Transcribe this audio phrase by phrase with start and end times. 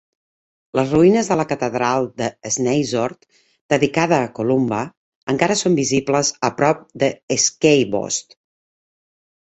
[0.77, 3.29] Les ruïnes de la Catedral de Snizort,
[3.75, 4.83] dedicada a Columba,
[5.37, 7.15] encara són visibles a prop de
[7.49, 8.41] Skeabost.